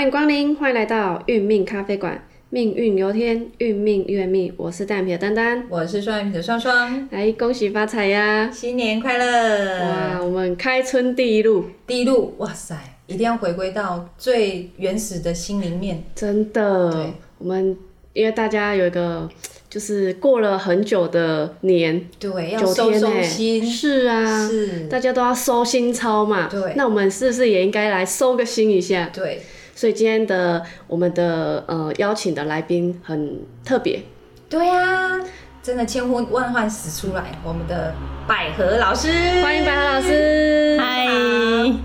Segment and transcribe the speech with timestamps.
[0.00, 2.26] 欢迎光临，欢迎来到运命咖啡馆。
[2.48, 4.50] 命运由天，运命越命。
[4.56, 8.50] 我是单眼皮的丹丹，我是双眼皮的双双，来恭喜发财呀！
[8.50, 9.78] 新年快乐！
[9.82, 12.74] 哇，我们开春第一路，第一路，哇塞，
[13.08, 16.02] 一定要回归到最原始的心灵面。
[16.14, 17.76] 真的，我们
[18.14, 19.28] 因为大家有一个，
[19.68, 26.48] 就是过了很久的年，对，要九收收心，是啊，是，大家都要收心操嘛。
[26.50, 29.10] 对那我们是不是也应该来收个心一下？
[29.12, 29.42] 对，
[29.74, 34.02] 所以今天的我们的呃邀请的来宾很特别，
[34.48, 35.20] 对呀、
[35.62, 37.94] 真的千呼万唤始出来，我们的
[38.26, 39.08] 百合老师，
[39.42, 40.76] 欢迎百合老师。
[40.78, 41.06] 嗨，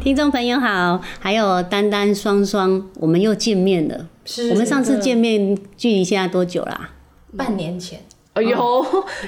[0.01, 4.07] 听众朋友好，还有丹丹双双，我们又见面了。
[4.25, 6.91] 是我们上次见面距离现在多久啦？
[7.37, 7.99] 半年前，
[8.35, 8.85] 哎呦，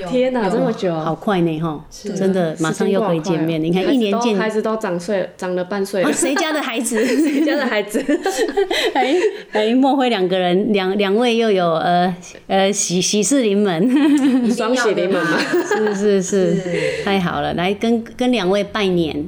[0.09, 1.81] 天哪，这么久，好快呢，哈！
[2.13, 3.63] 真的，马上又可以见面。
[3.63, 7.01] 你看，一年见孩子都长岁，长了半岁谁家的孩子？
[7.05, 8.03] 谁家的孩子？
[8.93, 9.15] 哎
[9.53, 12.13] 哎，莫非两个人，两两位又有呃
[12.47, 14.51] 呃喜喜事临门？
[14.51, 17.53] 双喜临门嘛是是是，是太好了！
[17.53, 19.25] 来跟跟两位拜年，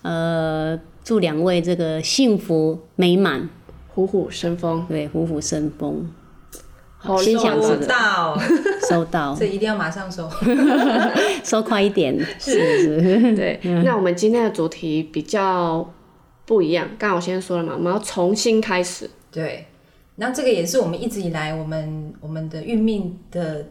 [0.00, 3.50] 呃，祝两位这个幸福美满，
[3.94, 6.10] 虎虎生风，对，虎虎生风。
[7.02, 8.38] 好心想 收到，
[8.88, 10.30] 收 到这，一定要马上收。
[11.42, 13.34] 收快一点，是是。
[13.34, 15.90] 对，那我们今天的主题比较
[16.44, 16.86] 不一样。
[16.98, 19.08] 刚好我先说了嘛，我们要重新开始。
[19.32, 19.66] 对，
[20.16, 23.64] 那这个也是我们一直以来我们我们的运命的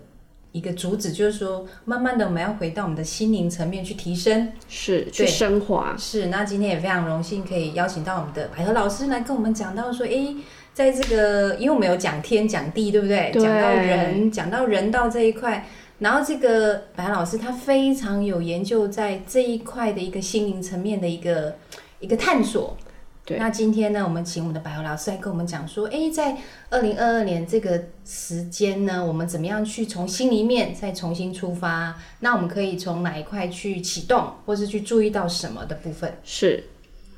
[0.52, 4.52] 一个主旨，就是说，慢慢的我们要回到我们的心灵层面去提升。
[4.68, 10.36] 是去升华，是，那今天也非常荣幸可以邀请到我们的百合老师来跟我们讲到说，诶，
[10.80, 13.30] 在这个，因为我们有讲天讲地，对不对？
[13.34, 21.58] 讲到人，讲到人道这一块，然后这个百合老师他非常有研究在这一块的一个心灵层面的一个
[22.00, 22.78] 一个探索。
[23.26, 26.38] 对那今天呢，我们请我们的百合老师来跟我们讲说，诶，在
[26.70, 31.94] 二零二二年这个时间呢，我们怎么样去从心里面再重新出发？
[32.22, 36.14] 那我们可以从哪一块去启动，或是去注意到什么的部分？
[36.24, 36.64] 是。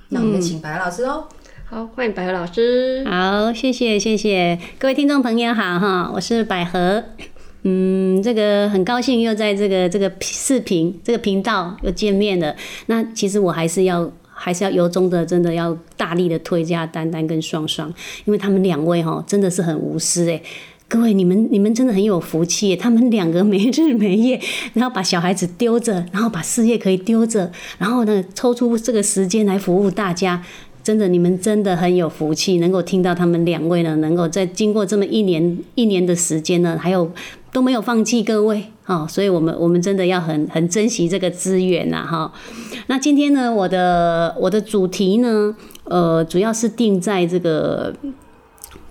[0.10, 1.26] 那我们就请白老师喽。
[1.74, 3.02] 好，欢迎百合老师。
[3.10, 7.02] 好，谢谢谢谢各位听众朋友好哈，我是百合。
[7.64, 12.54] 嗯，这个很高兴又在这个这个视频这个频道又见面了。
[12.88, 17.88] 那其实我还是要还是要由衷的真的要大力的推荐丹丹跟双双，
[18.26, 20.42] 因为他们两位哈真的是很无私哎。
[20.90, 22.76] 各位，你们你们真的很有福气！
[22.76, 24.38] 他们两个没日没夜，
[24.74, 30.44] 然后把小孩子丢着，然后把事业可以丢着，然后呢抽出这个时间来服务大家。
[30.84, 37.12] 真的，你们真的很有福气，能够听到他们两位呢，能够在经过这么一年一年的时间呢，还有
[37.52, 42.34] 都没有放弃各位，哈、所以我们我们真的要很很珍惜这个资源呐，哈。
[42.88, 47.94] 那今天呢，我的我的主题呢，呃，主要是定在这个，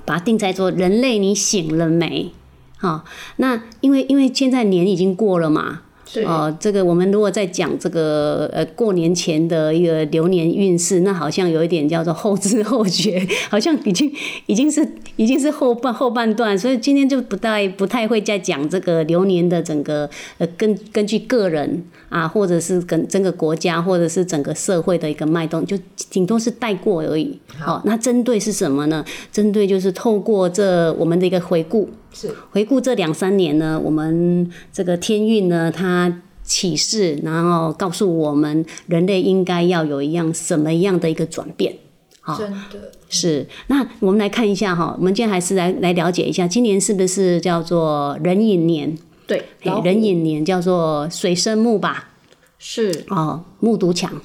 [0.05, 2.31] 把它定在做人类，你醒了没？
[2.79, 3.05] 好，
[3.37, 5.83] 那因为因为现在年已经过了嘛，
[6.13, 14.13] 是哦，这个我们如果在讲这个呃过年前的一个流年运势，那好像有一点叫做后知后觉， 好像已经
[14.47, 25.79] 已经是已经是后半后半段，所以今天就不太不太会再讲这个流年的整个呃根根据个人啊，或者是跟整个国家或者是整个社会的一个脉动，就
[26.11, 27.39] 顶多是带过而已。
[27.57, 29.05] 好、那针对是什么呢？
[29.31, 41.77] 针对就是透过这我们的一个回顾，是回顾这两三年呢，我们这个天运呢，它启示，然后告诉我们人类应该要有一样什么样的一个转变。
[42.23, 48.97] 好真的是，那我们来看一下哈，我们今天还是来来了解一下，今年是不是叫做壬寅年？
[49.27, 52.11] 对，嘿老虎壬寅年叫做水生木吧？
[52.59, 54.21] 是哦，木独强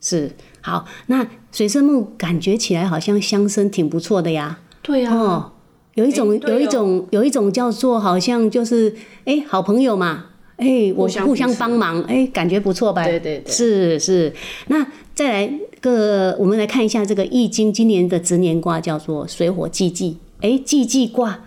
[0.00, 0.30] 是
[0.62, 0.86] 好。
[1.08, 4.60] 那水生木感觉起来好像相生挺不错的呀。
[4.80, 5.52] 对啊，哦，
[5.96, 8.94] 有一种、有一种有一种叫做好像就是
[9.24, 10.26] 哎、好朋友嘛，
[10.56, 13.04] 哎、我互相帮忙，哎、感觉不错吧？
[13.04, 14.32] 对对对是是。
[14.68, 21.45] 那再来个，我们来看一下这个易经今年的值年卦叫做水火既济，哎、既济卦。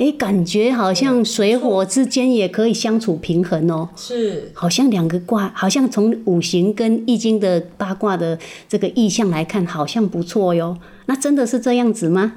[0.00, 3.86] 哎，感觉好像水火之间也可以相处平衡哦。
[3.94, 10.74] 是好像两个卦，好像从五行跟易经的八卦的这个意象来看，好像不错哟。
[11.04, 12.32] 那真的是这样子吗？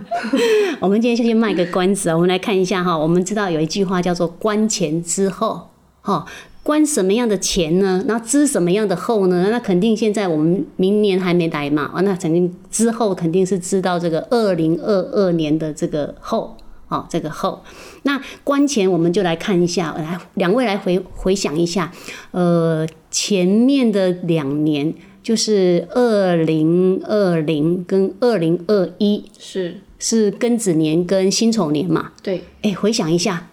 [0.80, 2.96] 我们今天就先卖个关子啊，我们来看一下哈。
[2.96, 5.68] 我们知道有一句话叫做“观前之后”，
[6.00, 6.24] 哈，
[6.62, 8.02] 观什么样的前呢？
[8.08, 9.48] 然后知什么样的后呢？
[9.50, 16.56] 那肯定现在我们明年还没来嘛，啊，那肯定之后肯定是知道这个二零二二年的这个后。
[16.88, 17.62] 哦，这个后，
[18.02, 21.92] 那关前我们就来看一下，来两位来回回想一下，
[22.30, 32.12] 呃，前面的两年，就是二零二零跟二零二一是，是庚子年跟辛丑年嘛。
[32.22, 33.48] 对，哎，回想一下，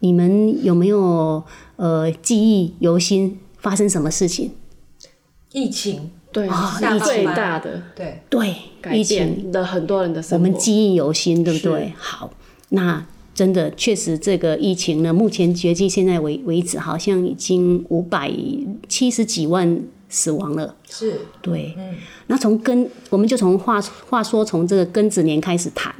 [0.00, 1.42] 你们有没有
[1.76, 3.38] 呃记忆犹新？
[3.58, 4.52] 发生什么事情？
[5.50, 10.36] 疫情，对，啊是最疫情大的对，对，改疫情变了很多人的我生活。
[10.36, 11.92] 我们记忆犹新，对不对？
[11.98, 12.30] 好，
[12.70, 13.04] 那
[13.34, 18.32] 真的确实这个疫情呢，目前截至现在为为止，好像已经五百
[18.88, 20.74] 七十几万死亡了。
[20.88, 21.76] 是，对，
[22.26, 25.94] 那从根，我们就从话话说从这个庚子年开始谈。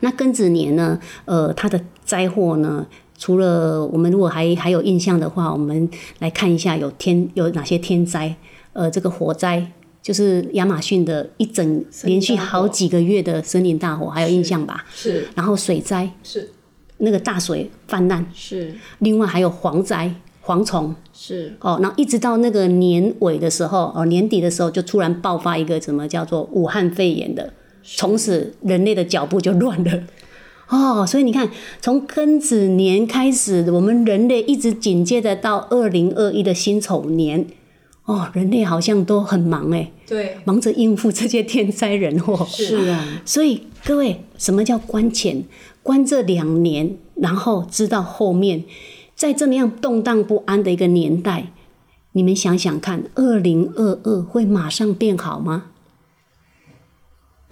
[0.00, 2.86] 那庚子年呢，呃，它的灾祸呢，
[3.16, 5.88] 除了我们如果还还有印象的话，我们
[6.18, 8.34] 来看一下有天有哪些天灾。
[8.72, 9.70] 呃，这个火灾
[10.02, 14.84] 就是亚马逊的一整连续好几个月的森林大火，还有印象吧？
[14.92, 16.50] 是，然后水灾，是，
[16.98, 20.12] 那个大水泛滥，是另外还有蝗灾、
[20.44, 20.94] 蝗虫。
[21.12, 27.52] 是哦，然后一直到那个年尾的时候，哦，年底的时候就突然爆发一个什么叫做武汉肺炎的，
[27.84, 30.02] 从此人类的脚步就乱了。
[30.68, 31.48] 哦，所以你看，
[31.80, 37.46] 从庚子年开始，我们人类一直紧接着到二零二一的辛丑年，
[38.04, 42.44] 哦，人类好像都很忙哎，对，忙着应付这些天灾人祸。
[42.48, 45.44] 是啊，所以各位，什么叫关前？
[45.82, 48.64] 关这两年，然后知道后面，
[49.14, 51.52] 在这么样动荡不安的一个年代，
[52.12, 55.66] 你们想想看，二零二二会马上变好吗？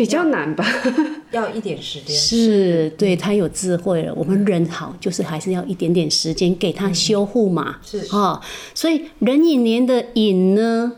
[0.00, 0.64] 比较难吧？
[1.31, 4.14] 要一点时间，是，对他有智慧了。
[4.14, 7.81] 我们人好，就是还是要一点点时间给他修护嘛。
[7.85, 8.41] 是哦，
[8.75, 10.93] 所以壬寅年的寅呢，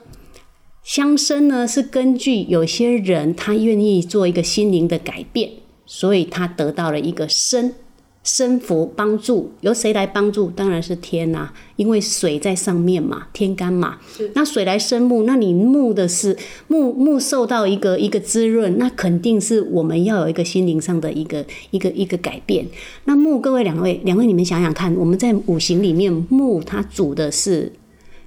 [0.85, 5.51] 相生呢是根据有些人他愿意做一个心灵的改变，
[5.85, 7.75] 所以他得到了一个生。
[8.23, 10.49] 生福帮助由谁来帮助？
[10.51, 13.99] 当然是天呐、因为水在上面嘛，天干嘛。
[14.35, 16.37] 那水来生木，那你木的是
[16.69, 22.65] 木木受到一个一个滋润，那肯定是我们要有一个心灵上的一个一个一个改变。
[23.07, 27.73] 那木，各位两位两位，你们想想看，我们在五行里面，木它主的是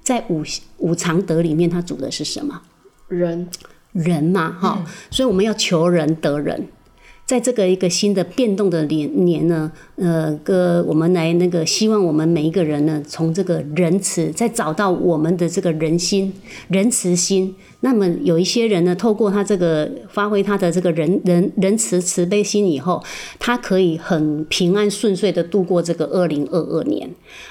[0.04, 0.44] 在五
[0.80, 2.62] 五常德里面，它主的是什么？
[3.08, 3.48] 人
[3.94, 6.68] 人嘛，哈、所以我们要求人得人。
[7.26, 16.32] 在这个一个新的变动的年年呢，呃，个我们来那个希望我们每一个人呢，从这个仁慈，再找到我们的这个人心、
[16.68, 17.56] 仁慈心。
[17.86, 23.00] 那么有一些人呢，透过他这个发挥他的这个仁仁仁慈慈悲心以后，
[23.38, 27.08] 他可以很平安顺遂的度过这个二零二二年。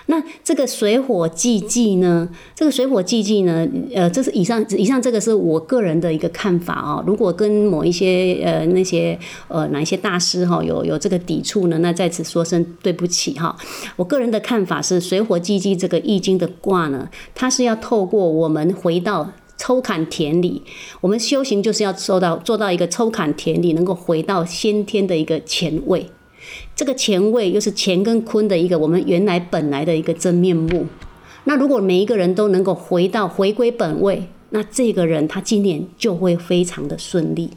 [0.07, 2.29] 那这个水火既济呢？
[2.53, 3.65] 这个水火既济呢？
[3.95, 7.05] 呃，这是以上以上这个是我个人的一个看法哦。
[7.07, 9.17] 如果跟某一些呃那些
[9.47, 13.57] 呃哪一些大师哈、有有这个抵触呢，那在此说声对不起哈、
[13.95, 19.31] 我个人的看法是，水火既济这个易经的卦呢，它是要透过我们回到。
[19.57, 20.63] 抽砍田里，
[21.01, 26.07] 我们修行就是要做到做到一个抽砍田里，能够回到先天的一个前位。
[26.77, 30.87] 这个前位又是乾跟坤的一个我们原来本来的一个真面目。
[31.45, 37.51] 那如果每一个人都能够回到回归本位，那这个人他今年就会非常的顺利。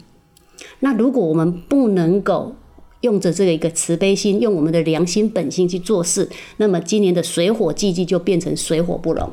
[0.80, 2.54] 那如果我们不能够
[3.02, 9.30] 用着这个一个慈悲心，用我们的良心本性去做事，那么今年的水火既济就变成水火不容。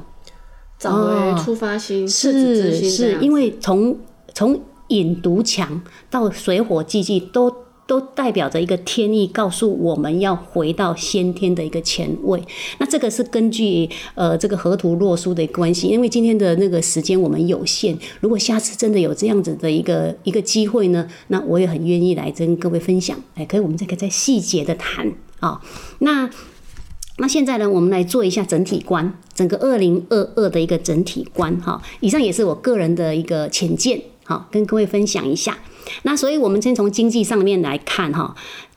[0.77, 3.98] 找回出发心、赤子是之心是，因为从
[4.34, 7.51] 从引毒墙到水火既济，都
[7.88, 12.44] 都代表着一个天意，告诉我们要回到先天的一个前位。
[12.79, 23.17] 那这个是根据呃这个河图洛书的关系，因为今天的那个时间我们有限，如果下次真的有这样子的一个一个机会呢，那我也很愿意来跟各位分享。
[23.36, 25.62] 哎，可以我们这个再细节的谈啊、
[26.00, 26.29] 那。
[27.17, 31.81] 那现在呢，我们来做一下整体观，整个二零二二的一个整体观哈。
[32.01, 35.57] 以上也是我个人的一个浅见，好，跟各位分享一下。
[36.03, 38.36] 那所以我们先从经济上面来看哈，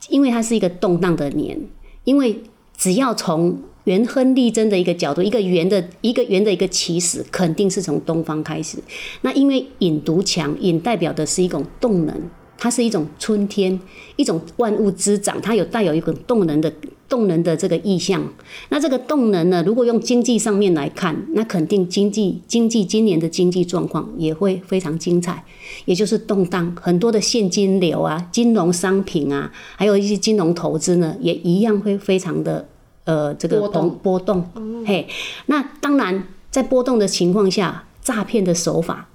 [0.09, 1.61] 因为它是一个动荡的年，
[2.05, 2.41] 因为
[2.77, 8.79] 只要从元亨利贞的一个角度，一个圆的一个圆的一个起始，肯定是从东方开始。
[9.23, 12.15] 那因为引独强，引代表的是一种动能，
[12.59, 13.81] 它是一种春天，
[14.17, 16.71] 一种万物滋长，它有带有一种动能的
[17.09, 18.21] 动能的这个意象。
[18.69, 25.45] 那这个动能呢，如果用经济上面来看，那肯定经济经济今年的经济状况也会非常精彩，
[25.85, 32.69] 也就是动荡，很多的现金流啊、金融商品啊，还有一些金融投资呢，也一样会非常的
[33.05, 34.45] 呃这个波动波动。
[34.85, 35.07] 嘿，
[35.47, 39.09] 那当然在波动的情况下，诈骗的手法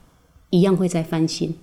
[0.50, 1.54] 一样会在翻新。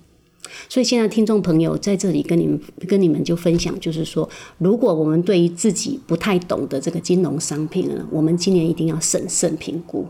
[0.67, 10.05] 所以现在听众朋友在这里跟你们跟你们就分享，就是说，如果我们对于自己不太懂的这个金融商品呢，我们今年一定要审慎评估。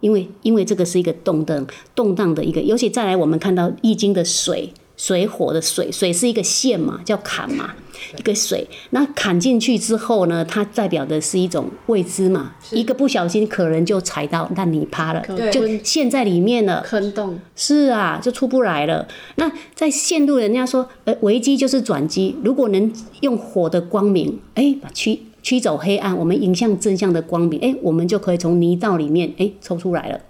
[0.00, 7.70] 因为因为这个是一个动荡动荡的一个，尤其再来我们看到易经的水水火的水，水是一个线嘛，叫坎嘛，
[8.18, 16.82] 一个水，那坎进去之后呢，它代表的是一种未知嘛，一个不小心可能就踩到烂泥趴了，就陷在里面了。
[16.86, 19.08] 坑洞，是啊，就出不来了。
[19.36, 22.36] 那在陷入人家说，呃，危机就是转机。
[22.44, 22.92] 如果能
[23.22, 30.20] 用火的光明，哎，把驱驱走黑暗，我们迎向正向的光明，哎，我们就可以从泥道里面哎抽出来了。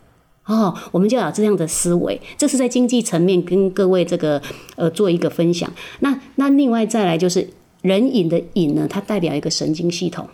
[0.50, 4.42] 哦，我们就要这样的思维，这是在经济层面跟各位这个
[4.74, 5.72] 呃做一个分享。
[6.00, 7.48] 那那另外再来就是
[7.82, 10.26] 人引的引呢，它代表一个神经系统，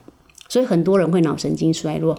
[0.49, 2.19] 所以很多人会脑神经衰弱。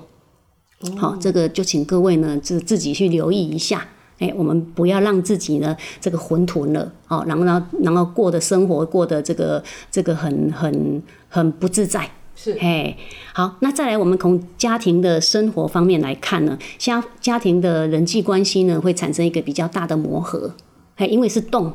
[0.96, 3.88] 好、这个就请各位呢自自己去留意一下。
[4.20, 12.08] 哎，我们不要让自己呢这个混沌了哦，然后然后然后过的生活过得这个这个很很很不自在。
[12.40, 12.96] 是嘿，
[13.34, 20.54] 好，那再来，我们从家庭的生活方面来看呢，像家庭的人际关系呢，会产生一个比较大的磨合，
[20.96, 21.74] 嘿，因为是动，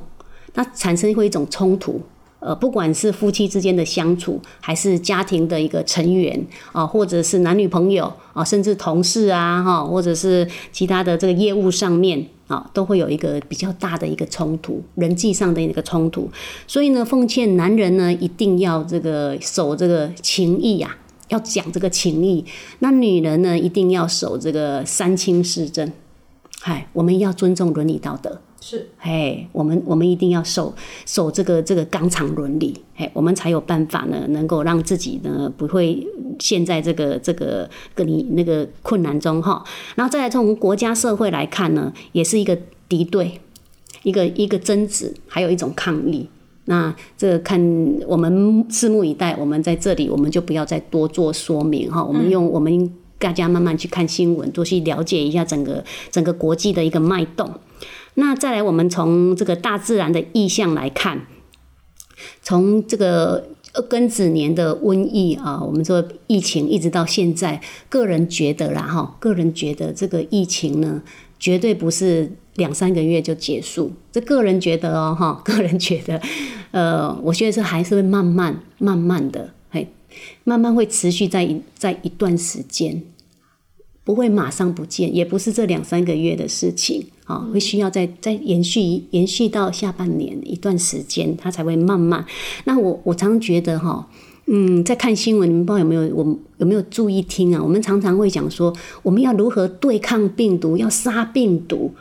[0.55, 2.01] 那产生会一种冲突。
[2.39, 16.31] 呃，不管是夫妻之间的相处，还是家庭的一个成员啊，或者是男女朋友啊，甚至同事啊，哈，或者是其他的这个业务上面啊，都会有一个比较大的一个冲突，人际上的一个冲突。
[16.67, 20.95] 所以呢，奉劝男人呢，一定要这个守这个情义呀、
[21.29, 22.45] 要讲这个情义。
[22.81, 25.91] 那女人呢，一定要守这个三清四正。
[26.61, 28.41] 嗨，我们要尊重伦理道德。
[28.65, 30.73] 是嘿，我们我们一定要守
[31.05, 36.07] 守这个这个纲常伦理，嘿，我们才有办法呢，能够让自己呢不会
[36.39, 39.65] 陷在这个这个跟你那个困难中哈。
[39.97, 42.57] 然后再来从国家社会来看呢，也是一个
[42.89, 43.41] 敌对，
[44.05, 46.29] 一个一个争执，还有一种抗议。
[46.67, 47.61] 那这个看
[48.07, 52.89] 我们拭目以待，我们在这里我们就不要再多做说明哈，我们用我们
[53.19, 57.51] 大家慢慢去看新闻，多去了解一下整个整个国际的一个脉动。
[58.15, 61.27] 那再来，我们从这个大自然的意象来看，
[62.43, 63.49] 从这个
[63.89, 71.03] 庚子年的瘟疫啊，我们说疫情一直到现在，个人觉得啦哈，个人觉得这个疫情呢，
[71.39, 73.93] 绝对不是两三个月就结束。
[74.13, 76.21] 这个人觉得哦哈， 个人觉得，
[76.71, 79.89] 呃，我觉得是还是会慢慢慢慢的，嘿，
[80.45, 83.03] 慢慢会持续在一在一段时间。
[84.05, 92.25] 不会马上不见，也不是这两三个月的事情啊，会需要再再延续延续到下半年一段时间，它才会慢慢。
[92.65, 94.09] 那我我常常觉得哈，
[94.47, 97.63] 嗯，在看新闻，你们不知道有没有我有没有注意听啊？
[97.63, 101.93] 我们常常会讲说，我们要如何对抗病毒，要杀病毒。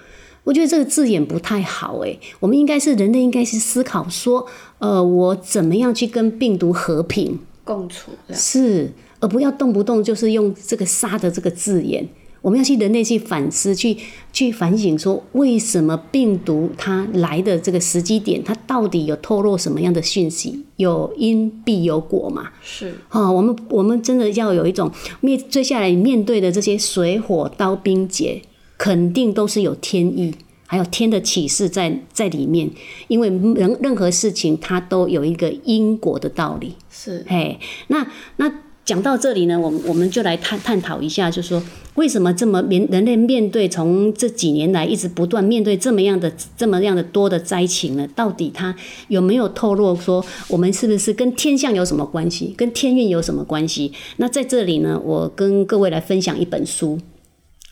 [0.44, 4.48] 我觉得这个字眼不太好诶，我们应该是人类应该是思考说，
[4.80, 7.38] 呃，我怎么样去跟病毒和平？
[7.64, 8.10] 共处。
[8.34, 12.10] 是，而不要动不动就是用这个“杀”的这个字眼。
[12.42, 13.96] 我们要去人类去反思，去
[14.34, 20.66] 去反省，说为什么病毒它来的这个时机点，它到底有透露什么样的讯息？
[20.78, 22.50] 有因必有果嘛？
[22.64, 28.42] 是啊、我们我们真的要有一种面接下来面对的这些水火刀兵劫，
[28.78, 30.34] 肯定都是有天意，
[30.66, 32.68] 还有天的启示在在里面。
[33.08, 36.74] 因为任任何事情它都有一个因果的道理。
[36.90, 38.08] 是，嘿，那
[38.38, 38.52] 那
[38.84, 41.64] 讲到这里呢，我们我们就来探探讨一下，就是说
[41.96, 48.08] 为什么这么面人类面对从这几年来一直不断面对这么样的这么样的多的灾情呢？
[48.16, 48.76] 到底它
[49.08, 53.94] 有没有透露说我们是不是跟天象有什么关系，跟天运有什么关系？
[54.18, 57.00] 那在这里呢，我跟各位来分享一本书，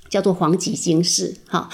[0.09, 1.69] 叫做《黄极经世》哈。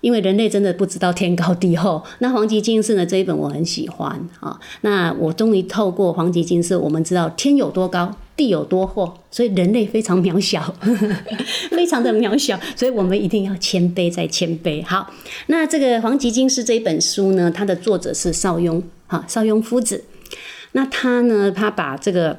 [0.00, 4.58] 因为人类真的不知道天高地厚，那《黄极经是》呢这一本我很喜欢啊。
[4.82, 10.74] 那我终于透过《黄极经是》，我们知道天有多高，地有多厚，所以人类非常渺小，
[11.70, 14.84] 非常的渺小，所以我们一定要谦卑再谦卑。
[14.84, 15.10] 好，
[15.46, 20.04] 那这个《黄极经是》这一本书呢，它的作者是邵雍，哈，邵雍夫子。
[20.72, 22.38] 那他呢，他把这个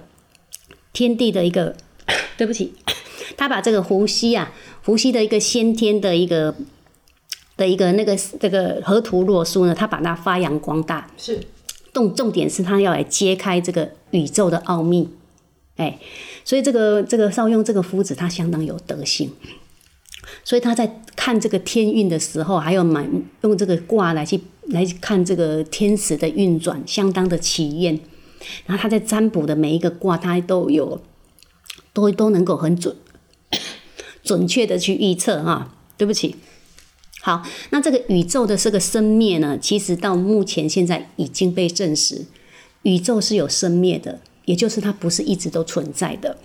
[0.93, 1.75] 天地的一个，
[2.37, 2.73] 对不起，
[3.35, 6.53] 他把这个伏羲啊，伏羲的一个先天的一个。
[7.57, 11.09] 的一个那个这个河图洛书呢，他把它发扬光大。
[11.17, 11.45] 是
[11.91, 15.09] 重重点是他要来揭开这个宇宙的奥秘，
[15.77, 15.97] 哎，
[16.45, 19.31] 所以这个这个邵雍这个夫子他相当有德性，
[20.43, 23.07] 所以他在看这个天运的时候，还有买
[23.41, 27.99] 用这个卦来去来看这个天时的运转，相当的奇艳。
[28.67, 31.01] 然后他在占卜的每一个卦，他都有
[31.93, 32.95] 都都能够很准
[34.23, 35.73] 准确的去预测哈。
[35.97, 36.35] 对不起。
[37.27, 42.21] 好，那这个宇宙的这个生灭呢，其实到目前现在已经被证实，
[42.83, 46.37] 宇宙是有生灭的，也就是它不是一直都存在的。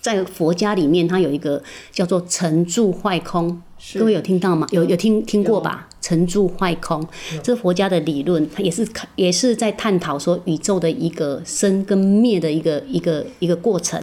[0.00, 3.62] 在佛家里面，它有一个叫做成住坏空
[3.94, 4.66] 各位有听到吗？
[4.72, 5.88] 有有听听过吧？
[6.00, 7.06] 成住坏空，
[7.40, 14.02] 这是佛家的理论，它也是也是在探讨说宇宙的一个生跟灭的一个一个一个过程。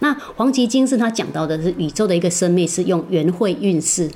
[0.00, 4.10] 那黄极经是他讲到的是宇宙的一个生灭是用元会运势，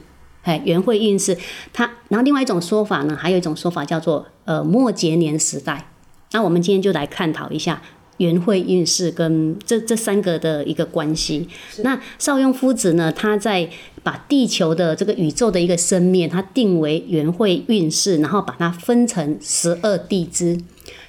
[0.44, 1.36] 哎，元会运势。
[1.72, 5.90] 它然后另外一种说法呢，还有一种说法叫做呃末节年时代。
[6.30, 7.82] 那我们今天就来探讨一下。
[8.18, 11.48] 元会运势跟这这三个的一个关系。
[11.78, 13.68] 那邵雍夫子呢，他在
[14.04, 20.60] 把地球的这个宇宙的一个生命，他定为元会运势，然后把它分成十二地支。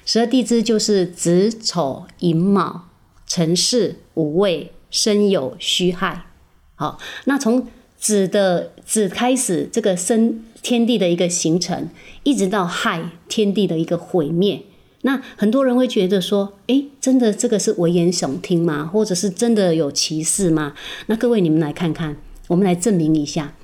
[0.04, 2.88] 十二地支就是子丑寅卯
[3.24, 6.26] 辰巳午未申酉戌亥。
[6.74, 11.88] 好，那从子的子开始，这个生天地的一个形成，
[12.22, 14.62] 一直到亥天地的一个毁灭。
[15.02, 18.84] 那很多人会觉得说，诶，真的这个是危言耸听吗？
[18.92, 20.74] 或者是真的有歧视吗？
[21.06, 22.16] 那各位你们来看看，
[22.48, 23.54] 我们来证明一下，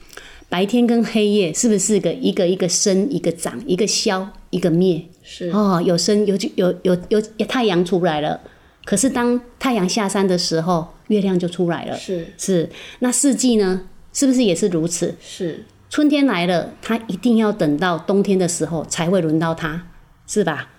[0.48, 5.02] 白天跟黑夜是不是个一个一个生一个长一个消一个灭？
[5.24, 8.40] 是哦，有生有有有有太阳出来了，
[8.84, 11.96] 可是当太阳下山的时候，月亮就出来了。
[11.96, 12.68] 是是，
[13.00, 15.14] 那四季呢，是不是也是如此？
[15.20, 19.88] 是春天来了，它一定要等到冬天的时候才会轮到它，
[20.26, 20.70] 是吧？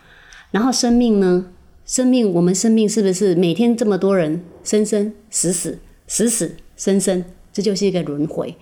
[0.51, 1.47] 然后生命呢？
[1.85, 7.25] 生命，我们生命是不是每天这么多人生生死死死死生生？
[7.51, 8.55] 这就是一个轮回。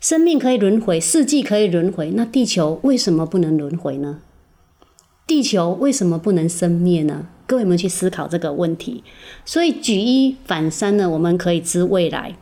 [0.00, 4.20] 生命可以轮回，四季可以轮回，那地球为什么不能轮回呢？
[5.26, 7.28] 地球为什么不能生灭呢？
[7.46, 9.02] 各位们去思考这个问题。
[9.44, 12.36] 所以举一反三呢，我们可以知未来。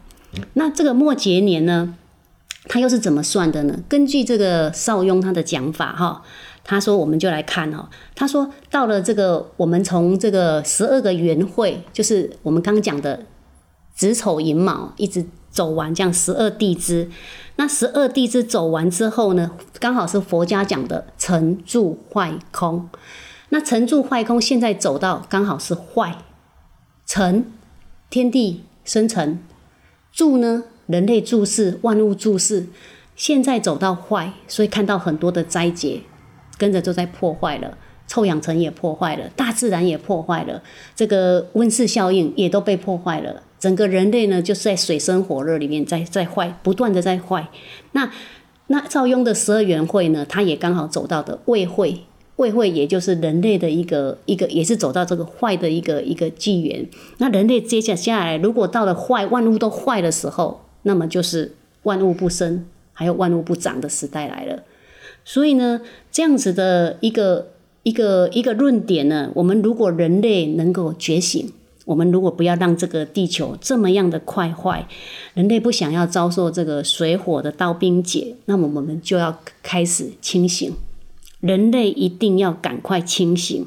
[0.55, 1.95] 那这个末节年呢，
[2.69, 3.79] 它又是怎么算的呢？
[3.89, 6.23] 根据这个邵雍他的讲法，哈。
[6.65, 7.89] 他说：“我们就来看哦。
[8.15, 13.27] 他说到了这个，我们从这个十二个元会，就是我们刚讲的
[13.92, 17.11] 子丑寅卯，一直走完这样十二地支。
[17.57, 22.88] 那十二地支走完之后呢，刚好是佛家讲的成住坏空。
[23.49, 26.18] 那成住坏空，现在走到刚好是坏
[27.05, 27.45] 成
[28.09, 29.40] 天地生成，
[30.12, 32.66] 住呢人类注视万物注视，
[33.16, 36.03] 现在走到坏，所以看到很多的灾劫。”
[36.59, 40.62] 跟着就在破坏了，臭氧层也破坏了，大自然也破坏了，
[40.94, 43.42] 这个温室效应也都被破坏了。
[43.59, 47.48] 整个人类呢，就是在水深火热里面在在坏，不断的在坏。
[47.92, 48.12] 那
[48.68, 52.05] 那赵雍的十二元会呢，他也刚好走到的未会，
[52.37, 56.88] 未会也就是人类的一个一个，也是走到这个坏的一个一个纪元。
[57.18, 64.62] 那人类接下下来，如果到了坏，万物都坏的时候，那么就是万物不生，还有万物不长的时代来了。
[65.25, 71.53] 所以呢，这样子的一个一个一个论点呢，我们如果人类能够觉醒，
[71.85, 74.88] 我们如果不要让这个地球这么样的快坏，
[75.35, 80.73] 人类不想要遭受这个水火的刀兵劫，那么我们就要开始清醒。
[81.42, 83.66] 人类一定要赶快清醒，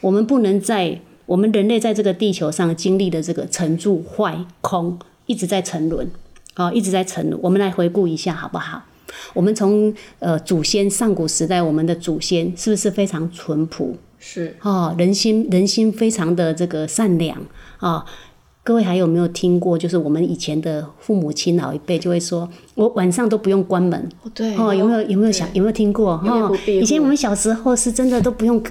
[0.00, 6.08] 我们不能在我们人类在这个地球上经历的这个沉住坏空，一直在沉沦，
[6.54, 7.38] 啊，一直在沉沦。
[7.42, 8.84] 我们来回顾一下，好不好？
[9.34, 13.96] 我们从呃祖先上古时代，我们的祖先是不是非常淳朴？
[14.20, 17.40] 是哦，人心人心非常的这个善良
[17.78, 18.04] 啊。
[18.68, 19.78] 各位还有没有听过？
[19.78, 24.06] 就是我们以前的父母亲老一辈就会说，我晚上都不用关门。
[24.34, 26.18] 对哦，有没有有没有想有没有听过？
[26.18, 28.62] 哈，以前我们小时候是真的都不用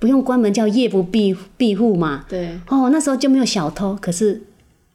[0.00, 2.24] 不用关门，叫夜不闭闭户嘛。
[2.28, 3.96] 对哦，那时候就没有小偷。
[4.00, 4.42] 可是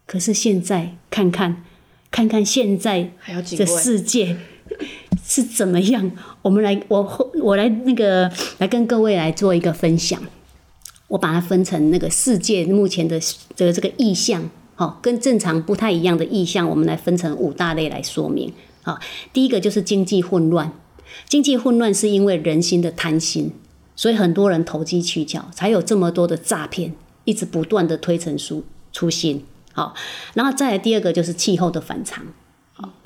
[0.06, 1.64] 可是现在看看
[2.12, 3.12] 看看现在
[3.58, 4.36] 的世界。
[5.24, 6.12] 是怎么样？
[6.42, 10.22] 我们来，我我来那个来跟各位来做一个分享。
[11.10, 13.20] 我把它分成那个世界目前的
[13.56, 18.54] 这个这个意象，好，跟正常不太一样的意象，我们来分成五大类来说明。
[18.82, 18.98] 好，
[19.34, 20.72] 第一个就是经济混乱，
[21.28, 23.52] 经济混乱是因为人心的贪心，
[23.96, 26.96] 所以很多人投机取巧，才有这么多的诈骗，
[27.26, 29.44] 一直不断的推陈出出新。
[29.74, 29.94] 好，
[30.34, 32.26] 然后再来第二个就是气候的反常。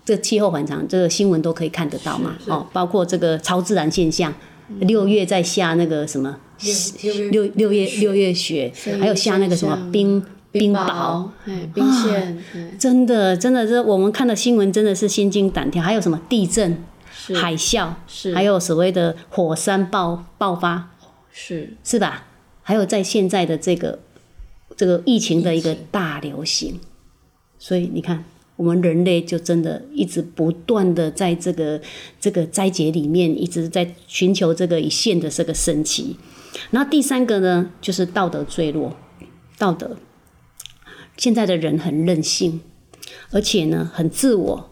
[0.06, 2.36] 这气候反常，这个新闻都可以看得到嘛？
[2.48, 4.34] 哦，包括这个超自然现象，
[4.80, 6.38] 六月在下那个什么
[7.32, 12.38] 六六月六月雪，还有下那个什么冰冰雹，哎，冰线，
[12.80, 15.82] 真的真的，这我们看的新闻真的是心惊胆跳。
[15.82, 16.84] 还有什么地震、
[17.36, 17.94] 海啸，
[18.34, 20.92] 还有所谓的火山爆爆发，
[21.32, 21.76] 是。
[21.84, 22.28] 是吧？
[22.62, 24.00] 还有在现在的这个
[24.78, 26.80] 这个疫情的一个大流行，
[27.58, 28.24] 所以你看。
[28.56, 31.82] 我们人类就真的一直不断的在这个
[32.20, 36.16] 这个灾劫里面，一直在寻求这个一线的这个升级。
[36.70, 38.96] 然后第三个呢，就是道德坠落。
[39.58, 39.98] 道德，
[41.18, 42.62] 现在的人很任性，
[43.32, 44.70] 而且呢很自我，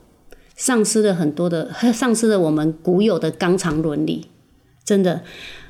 [0.55, 4.27] 丧失了很多的， 丧失了我们古有的纲常伦理。
[4.83, 5.23] 真的，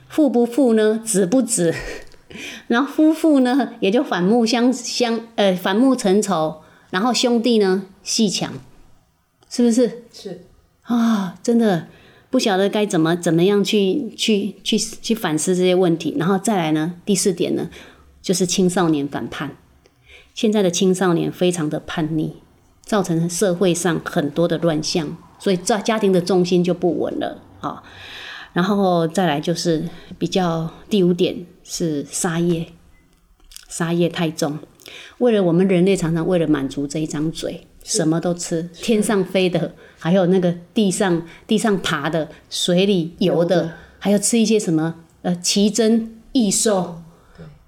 [0.08, 1.74] 父不父呢，子不子，
[2.67, 8.54] 然后夫妇呢也就反目相相，呃，反目成仇，然后兄弟呢戏强，
[9.50, 10.04] 是不是？
[10.12, 10.46] 是
[10.84, 11.88] 啊，真的
[12.30, 17.70] 不晓得该怎么怎么样去去去去反思这些问题，然后再来呢，第四点呢，
[18.22, 19.56] 就是青少年反叛。
[20.34, 22.34] 现在的青少年非常的叛逆，
[22.82, 27.84] 造成社会上很多的乱象，所以在家庭的重心就不稳了啊。
[28.54, 29.88] 然后再来就是
[30.18, 32.68] 比较第五点是杀业，
[33.70, 34.60] 杀业太重。
[35.20, 47.02] 为了我们人类常常为了满足这一张嘴，什么都吃，天上飞的，还有那个地上地上爬的，水里游的，还有吃一些什么呃奇珍异兽，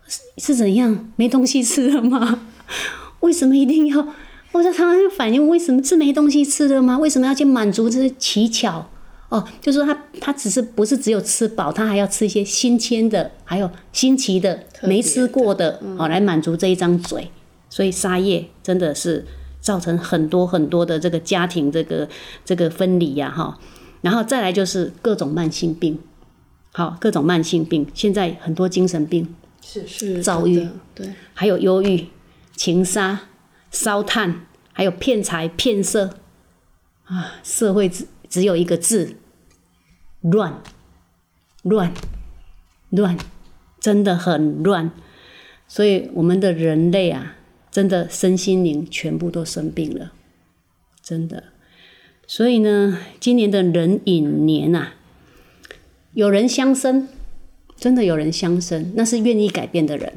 [0.07, 1.11] 是是怎样？
[1.15, 2.41] 没东西吃了吗？
[3.21, 4.07] 为什么一定要？
[4.51, 6.97] 我说他们反应为什么是没东西吃的吗？
[6.99, 8.89] 为什么要去满足这些奇巧？
[9.29, 17.31] 哦，就说他他只是不是只有吃饱，他还要吃一些新鲜的，还有新奇的、没吃过的，哦，来满足这一张嘴。
[17.67, 19.25] 所以沙叶真的是
[19.63, 22.07] 造成很多很多的这个家庭这个
[22.45, 23.57] 这个分离呀，哈。
[24.01, 25.97] 然后再来就是各种慢性病，
[26.73, 32.09] 好，各种慢性病，现在很多精神病是是躁郁，对，还有忧郁、
[32.55, 33.21] 情杀、
[33.71, 36.17] 烧炭，还有骗财骗色
[37.05, 39.15] 啊，社会只只有一个字。
[40.21, 40.61] 乱，
[41.63, 41.93] 乱，
[42.91, 43.17] 乱，
[43.81, 44.89] 真的很乱。
[45.67, 47.35] 所以我们的人类啊，
[47.73, 50.11] 真的身心灵全部都生病了，
[51.01, 51.45] 真的。
[52.27, 54.93] 所以呢，今年的壬寅年啊，
[56.13, 57.07] 有人相生，
[57.75, 60.13] 真的有人相生，那是愿意改变的人。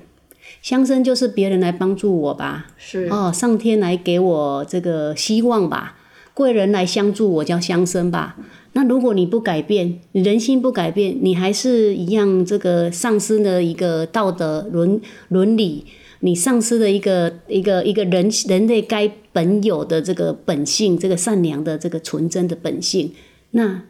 [0.60, 5.96] 相生就是别人来帮助我吧，是哦，上天来给我这个希望吧，
[6.34, 8.36] 贵人来相助我叫相生吧。
[8.74, 15.86] 那如果你不改变，人心不改变，你还是一样这个丧失了一个道德伦伦理，
[16.20, 23.12] 你丧失了一个一个一个人人类该本有的这个本性，这个善良的这个纯真的本性，
[23.50, 23.83] 那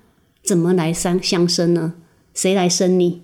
[0.43, 1.95] 怎么来相相生呢？
[2.35, 3.23] 谁来生你？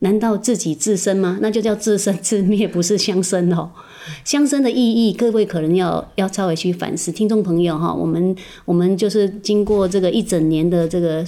[0.00, 1.38] 难道自己自生吗？
[1.42, 3.72] 那就叫自生自灭，不是相生哦。
[4.24, 7.10] 相生的意义，各位可能要要稍微去反思。
[7.10, 11.26] 听众朋友哈，我们我们就是经过这个一整年的这个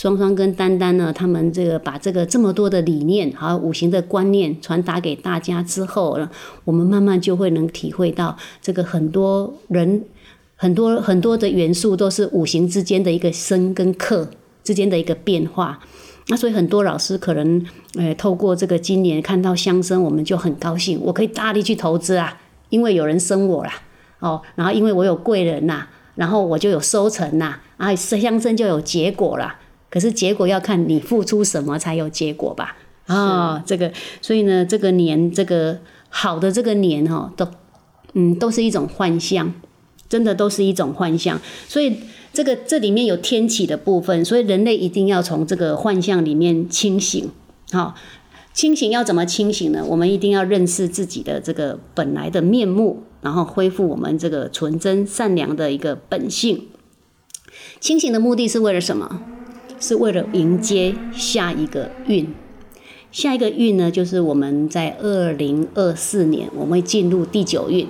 [0.00, 6.30] 双双跟丹丹呢，他们这个把这个这么多的理念还有五行的观念传达给大家之后呢，
[6.62, 10.04] 我们慢慢就会能体会到这个很多人
[10.54, 14.30] 很多很多的元素都是五行之间的一个生跟克
[14.62, 15.80] 之间的一个变化。
[16.28, 23.72] 那所以很多老师可能，呃，透过这个今年看到相生，我们就很高兴，我可以大力去投资啊，因为有人生我啦，
[24.20, 29.58] 哦，然后因为我有贵人呐，然后我就有收成呐，啊，相生就有结果啦。
[29.90, 32.76] 可是结果要看你付出什么才有结果吧？
[33.06, 37.48] 啊，这个，所以呢，这个年，这个好的这个年哈，都，
[38.14, 39.54] 嗯，都是一种幻象，
[40.08, 42.00] 真的都是一种幻象，所以。
[42.30, 47.30] 这个这里面有天启的部分，所以人类一定要从这个幻象里面清醒。
[47.72, 47.94] 好，
[48.52, 49.82] 清醒要怎么清醒呢？
[49.84, 56.68] 我们一定要认识自己的这个本来的面目，然后恢复我们这个纯真善良的一个本性。
[57.80, 59.22] 清醒的目的是为了什么？
[59.80, 62.34] 是为了迎接下一个运。
[63.10, 67.86] 下一个运呢，就是我们在二零二四年我们会进入第九运。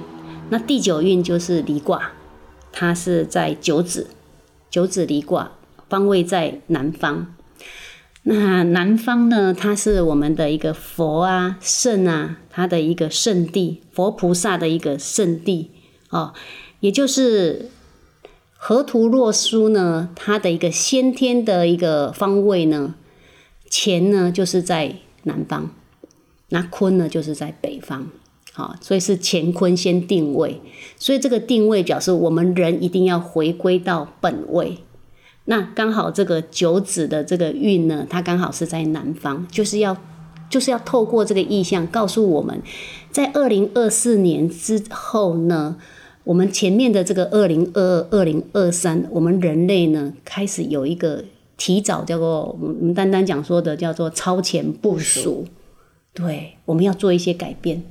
[0.51, 2.13] 那第九运就是离卦，
[2.73, 4.09] 它是在九子。
[4.71, 5.53] 九子离卦，
[5.89, 7.35] 方位在南方。
[8.25, 9.55] 那南方呢？
[9.55, 15.71] 它是我们的一个佛啊、圣啊，它的一个圣地，佛菩萨的一个圣地
[16.11, 16.35] 哦。
[16.81, 17.71] 也就是
[18.61, 22.97] 河图洛书呢，它的一个先天的一个方位呢，
[23.71, 25.71] 乾呢就是在南方，
[26.49, 28.09] 那坤呢就是在北方。
[28.53, 30.61] 好，所以是乾坤先定位，
[30.97, 34.79] 所以这个定位表示我们人一定要回归到本位。
[35.45, 39.97] 那刚好这个九子的这个运呢，它刚好是在南方，就是要
[40.51, 42.61] 就是要透过这个意象告诉我们，
[43.13, 45.77] 在二零二四年之后呢，
[46.29, 51.25] 我们前面的这个二零二二、二零二三，我们人类呢开始有一个
[51.57, 55.47] 提早叫做我们单单讲说的叫做超前部署，
[56.13, 57.83] 对，我们要做一些改变。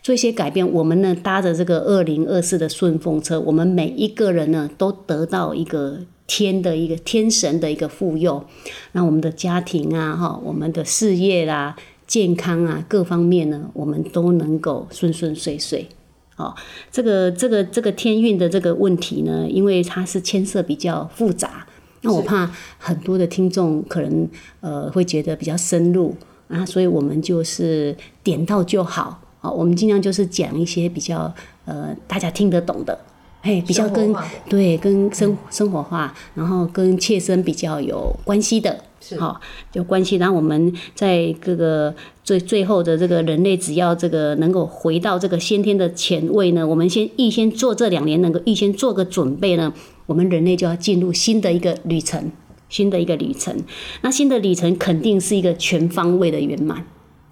[0.00, 5.98] 做一些改变，我们呢搭着这个二零二四的顺风车，我们每一个人呢都得到一个
[6.28, 8.44] 天的一个天神的一个护佑，
[8.92, 11.74] 那我们的家庭啊，哈，我们的事业啦、
[12.06, 15.88] 健康啊各方面呢，我们都能够顺顺遂遂，
[16.36, 16.54] 哦，
[16.90, 21.66] 这个这个这个天运的这个问题呢，因为它是牵涉比较复杂，
[22.02, 24.28] 那我怕很多的听众可能
[24.60, 26.14] 呃会觉得比较深入
[26.48, 29.22] 啊，所以我们就是点到就好。
[29.40, 31.32] 啊，我们尽量就是讲一些比较
[31.66, 32.98] 呃大家听得懂的，
[33.42, 34.14] 哎，比较跟
[34.48, 38.76] 对跟生生活化，然后跟切身比较有关系的。
[39.08, 39.40] 是好、
[39.74, 40.16] 有关系。
[40.16, 49.72] 然后我们在这个最最后的这个人类，只要这个能够回到这个先天的前位呢，我们先预先做这两年能够预先做个准备呢，
[50.06, 52.32] 我们人类就要进入新的一个旅程，
[52.68, 53.56] 新的一个旅程。
[54.00, 56.84] 那新的旅程肯定是一个全方位的圆满。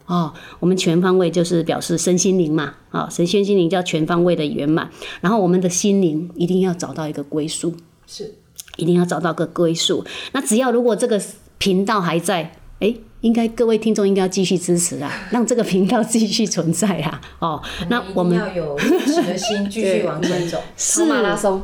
[0.07, 4.91] 哦，我们全方位就是表示身心灵嘛，啊、神仙心灵叫全方位的圆满。
[5.23, 7.75] 然后我们的心灵一定要找到一个归宿，
[8.07, 8.35] 是
[8.77, 10.05] 一定要找到个归宿。
[10.33, 11.19] 那只要如果这个
[11.59, 17.21] 频道还在，哎，应该各位听众应该要继续支持啊， 让这个频道继续存在啊。
[17.39, 20.61] 哦， 那我们要有坚持的心，继续往前走。
[20.77, 21.63] 是马拉松，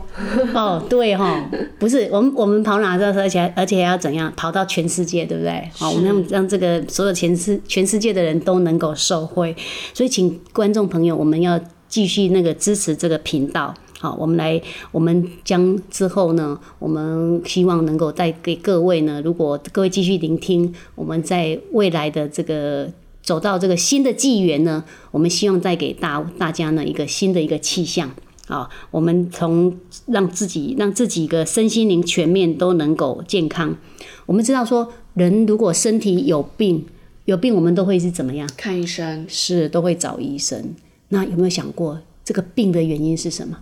[0.54, 1.44] 哦，对哈、
[1.78, 5.68] 不是我们我们跑哪这而且而且还要怎样跑到全世界，对不对？
[5.74, 9.54] 好、我们让让这个所有全世全世界的人都能够受惠，
[9.92, 13.74] 所以请观众朋友，我们要继续那个支持这个频道。
[14.02, 14.58] 好，我们来，
[14.92, 22.90] 我们将之后呢，我们希望能够带给各位呢，如果各位继续聆听，我们在未来的这个
[23.22, 28.10] 走到这个新的纪元呢，我们希望带给大大家呢一个新的一个气象。
[28.48, 33.76] 啊，我们从让自己让自己的身心灵全面都能够健康。
[34.24, 36.86] 我们知道说，人如果身体有病，
[37.26, 38.48] 有病我们都会是怎么样？
[38.56, 40.74] 看医生，是都会找医生。
[41.10, 43.58] 那有没有想过这个病的原因是什么？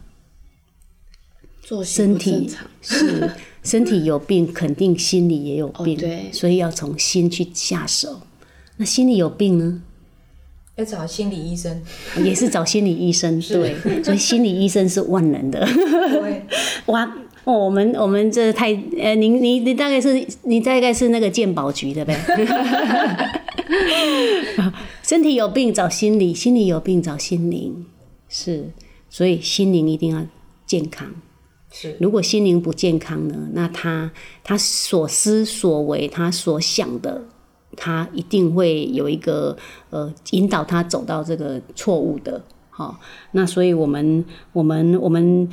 [1.68, 2.50] 作息身体
[2.80, 3.30] 是
[3.62, 8.22] 身体有病， 肯定心里也有病，对所以要从心去下手。
[8.78, 9.82] 那心里有病呢？
[10.76, 11.82] 要找心理医生，
[12.24, 15.62] 也是找心理医生，对，所以心理医生是万能的。
[15.66, 16.46] 对，
[16.86, 17.04] 哇，
[17.44, 22.18] 哦，我们我们这太呃，您您您大概是你大概是那个鉴宝局的呗？
[25.02, 27.84] 身体有病找心理，心理有病找心灵，
[28.26, 28.70] 是，
[29.10, 30.24] 所以心灵一定要
[30.64, 31.12] 健康。
[31.70, 34.10] 是如果心灵不健康呢，那他
[34.42, 37.22] 他所思所为，他所想的，
[37.76, 39.56] 他一定会有一个
[39.90, 42.42] 呃引导他走到这个错误的。
[42.70, 43.00] 好、
[43.32, 45.48] 那所以我们我们我们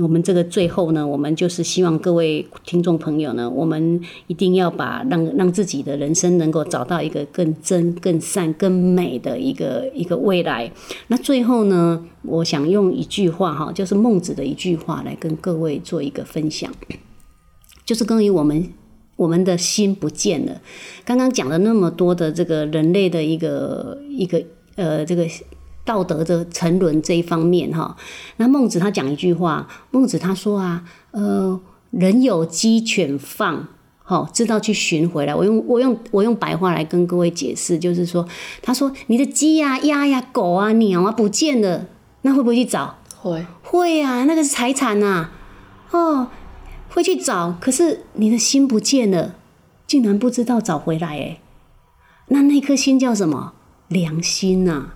[0.00, 10.70] 我们这个最后呢，我们就是希望各位听众朋友呢，我们一定要把让让自己的人生能够找到一个更真、更善、更美的一个一个未来。
[11.08, 16.70] 那最后呢，我想用一句话哈，就是孟子的一句话来跟各位做一个分享，
[17.84, 18.72] 就是关于我们
[19.16, 20.60] 我们的心不见了。
[21.04, 24.42] 刚刚讲了那么多的这个人类的一个一个
[24.74, 25.26] 呃这个
[25.86, 27.96] 道德的沉沦这一方面哈，
[28.36, 31.58] 那孟子他讲一句话，孟子他说啊，呃，
[31.90, 33.68] 人有鸡犬放。
[34.08, 35.34] 好，知道去寻回来。
[35.34, 38.24] 我用我用我用白话来跟各位解释，就是说，
[38.62, 41.86] 他说你的鸡呀、鸭呀、狗啊、鸟啊不见了，
[42.22, 42.98] 那会不会去找？
[43.16, 45.30] 会会啊，那个是财产呐、
[45.90, 46.28] 哦，
[46.88, 49.34] 会去找，可是你的心不见了，
[49.88, 51.40] 竟然不知道找回来哎，
[52.28, 53.54] 那那颗心叫什么？
[53.88, 54.90] 良心呐、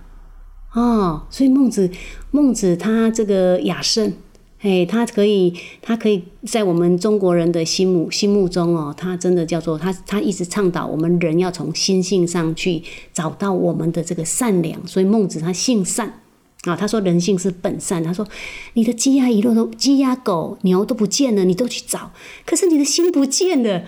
[0.73, 1.89] 哦，所以孟子
[2.31, 4.13] 孟子他这个雅圣，
[4.59, 12.81] 嘿，他可以他可以在我们中国人的心目心目中哦，他真的叫做他他一直倡导我们人要从心性上去
[13.11, 16.21] 找到我们的这个善良，所以孟子他性善。
[16.65, 18.03] 啊，他说人性是本善。
[18.03, 18.27] 他说
[18.73, 22.11] 你的鸡鸭鱼肉都鸡鸭狗牛都不见了，你都去找，
[22.45, 23.83] 可是你的心不见了。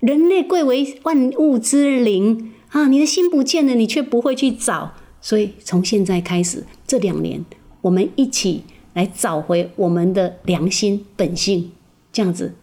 [0.00, 4.92] 人类贵为万物之灵啊，你的心不见了，你却不会去找。
[5.20, 7.44] 所以从现在开始，这两年
[7.80, 11.72] 我们一起来找回我们的良心本性，
[12.12, 12.54] 这样子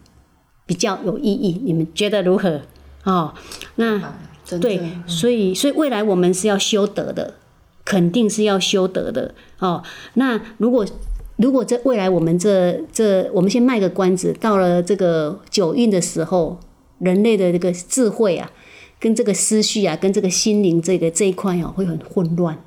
[0.64, 1.60] 比较有意义。
[1.64, 2.62] 你们觉得如何？
[3.04, 3.34] 哦，
[3.76, 4.14] 那
[4.60, 7.34] 对，所以所以未来我们是要修德的，
[7.84, 9.82] 肯定是要修德的哦。
[10.14, 10.86] 那如果
[11.36, 16.58] 如果这未来我们这这，我们先卖个关子，到了这个九运的时候，
[16.98, 18.50] 人类的这个智慧啊，
[18.98, 22.58] 跟这个思绪啊，跟这个心灵这个这一块哦，会很混乱。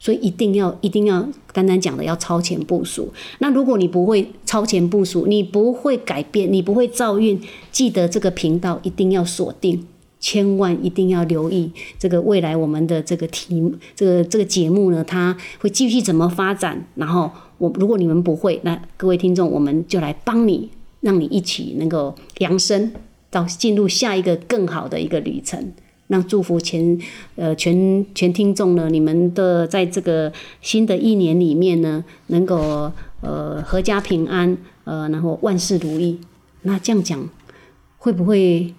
[0.00, 3.12] 所以一定要一定要刚刚讲的要超前部署。
[3.40, 7.40] 那如果你不会超前部署，你不会改变，你不会造运，
[7.72, 9.86] 记得这个频道一定要锁定。
[10.20, 16.84] 千万一定要留意这个未来我们的这个题目，这个这个节目呢，它会继续怎么发展？
[16.96, 20.70] 然后我如果你们不会，那各位听众，我们就来帮你，
[21.02, 22.92] 让你一起能够扬升
[23.30, 25.72] 到进入下一个更好的一个旅程。
[26.08, 26.98] 那祝福全
[27.36, 36.18] 呃全全听众呢，你们的在这个新的一年里面呢，能够呃阖家平安，呃然后万事如意。
[36.62, 37.28] 那这样讲
[37.98, 38.74] 会不会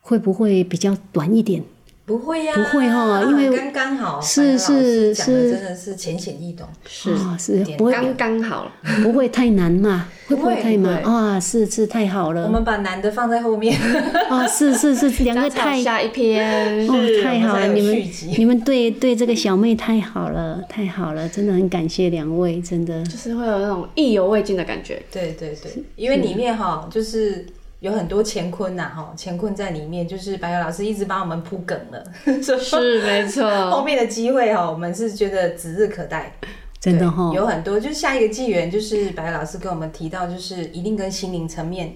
[0.00, 1.64] 会不会比较短一点？
[2.06, 8.70] 不会呀、不会哈因为刚刚好，是是是真的是浅显易懂，是啊，是不会刚刚好了。
[9.02, 10.06] 不会太难嘛？
[10.28, 11.38] 会不会太难啊？
[11.40, 13.76] 是是太好了我了们把男的放在后面，
[14.30, 14.46] 啊！
[14.46, 17.66] 是是是，两个太下一篇，哦是，太好了！
[17.72, 18.02] 你们
[18.38, 25.02] 你们对对这个小妹太好了，太好了，真的很感谢两位，真的就是会有那种意犹未尽的感觉。
[25.10, 27.44] 对对对，因为里面哈就是
[27.80, 32.02] 有很多乾坤呐哈，乾坤在里面，就是白友老师一直帮我们铺梗了，
[32.42, 36.32] 是没错后，面的机会哈，我们是觉得指日可待。
[36.80, 37.30] 真的哈。
[37.34, 41.94] 有很多，就是下一个纪元，就是白老师跟我们提到，就是一定跟心灵层面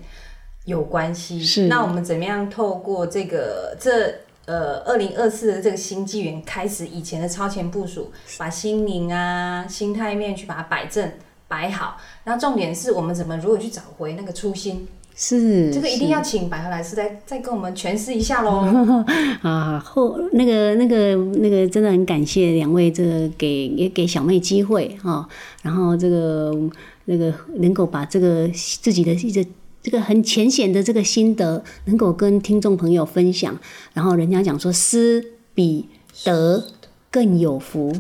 [0.67, 1.43] 有关系。
[1.43, 4.13] 是那我们怎么样透过这个这
[4.47, 11.11] 呃二零二四的这个新纪元开始以前的超前部署，把心灵啊、心态面去把它摆正、
[11.49, 11.97] 摆好。
[12.25, 14.87] 那重点是我们怎么如何去找回那个初心？
[15.23, 19.05] 是这个一定要请百合老师再再跟我们诠释一下喽。
[19.45, 25.29] 啊，后那个那个那个真的很感谢两位，这个给也给小妹机会哈、
[25.61, 26.57] 然后这个
[27.05, 29.47] 那个能够把这个自己的一个
[29.83, 33.55] 这个很浅显的这个心得，能够跟听众朋友分享，
[33.93, 35.87] 然后人家讲说思比
[36.25, 36.65] 得
[37.11, 37.95] 更有福。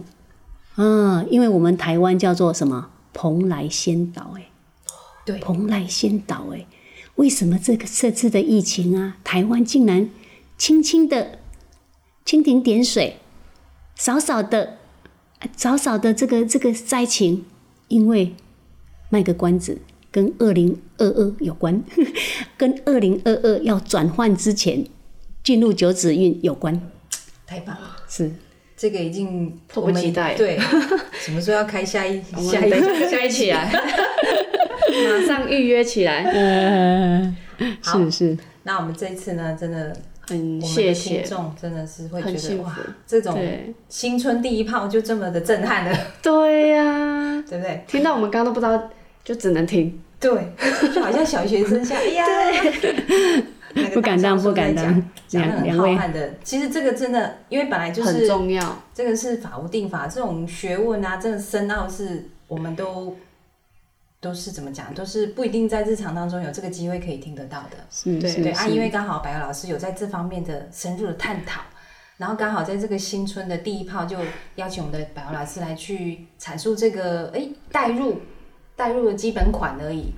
[0.77, 2.89] 啊，因为我们台湾叫做什么？
[3.13, 4.47] 蓬莱仙岛哎、
[5.27, 5.39] 对。
[5.41, 6.65] 蓬莱仙岛哎、
[7.21, 10.09] 为什么这个这次的疫情啊，台湾竟然
[10.57, 11.39] 轻轻的
[12.25, 13.19] 蜻蜓点水，
[13.95, 14.79] 少少的
[15.55, 17.45] 少少的这个这个灾情，
[17.89, 18.35] 因为
[19.11, 21.83] 卖个关子，跟二零二二有关，
[22.57, 24.87] 跟二零二二要转换之前
[25.45, 26.91] 进入九子运有关，
[27.47, 28.33] 太棒了，是。
[28.79, 30.35] 这个已经迫不及待。
[30.35, 30.59] 对，
[31.21, 32.71] 什么时候要开下一 我下一
[33.11, 33.71] 下一起来，
[34.91, 36.25] 马上预约起来。
[36.25, 37.37] 嗯，
[37.83, 37.99] 好。
[38.05, 39.97] 是是，那我们这一次呢，真的
[40.29, 42.77] 很谢听谢，众真的是会觉得哇，
[43.07, 43.39] 这种
[43.89, 47.85] 新春第一炮就这么的震撼了， 对呀、对不对？
[47.87, 48.91] 听到我们刚刚都不知道，
[49.25, 50.01] 就只能听。
[50.19, 50.31] 对，
[50.95, 52.25] 就好像小学生像，哎呀，
[53.95, 55.03] 不敢当不敢在当。
[55.27, 55.97] 讲很浩两两位。
[55.97, 56.31] 瀚的。
[56.45, 63.17] 其实这个真的，因为本来就很是重要，这个是法无定法，这种学问啊，真的深奥是我们都
[64.21, 67.79] 都是怎么讲，都是不一定在日常当中有这个机会可以听得到的。
[68.21, 71.63] 对对啊，因为刚好白鹅老师有在这方面的深入的探讨，
[72.19, 74.19] 然后刚好在这个新春的第一炮就
[74.57, 78.21] 邀请我们的白鹅老师来去阐述这个哎代入
[78.77, 80.13] 代入的基本款而已。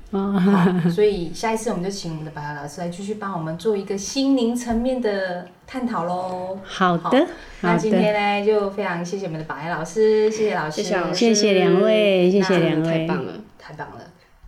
[0.91, 6.59] 所以下一次我们就请我们的白鹅老师来继续帮我们做一个心灵层面的探讨喽。
[6.65, 7.29] 好的好
[7.61, 13.35] 那今天，呢，就非常谢谢我们的白鹅老师，谢谢老师，谢谢老师谢谢两位，谢谢两位，太棒了。
[13.63, 14.01] 太棒了，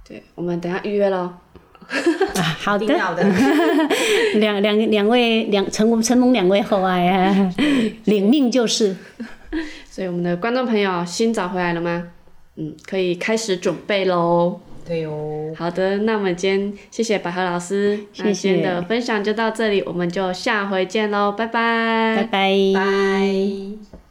[0.06, 1.32] 对，我们等下预约喽。
[2.36, 3.22] 啊好的，一定要的。
[4.40, 7.54] 两两两位两承承蒙两位厚爱啊，
[8.06, 8.96] 领命就是。
[9.88, 12.08] 所以我们的观众朋友心找回来了吗？
[12.56, 14.60] 嗯，可以开始准备喽。
[14.86, 22.48] 对哦，好的，那我们今天谢谢百合老师，那谢谢今天的分享就到这里，我们就下回见喽，拜拜，拜拜。
[22.74, 24.03] 拜。